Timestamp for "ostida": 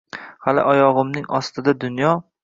1.39-1.75